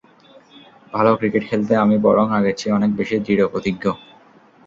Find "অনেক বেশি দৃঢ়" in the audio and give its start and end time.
2.77-3.45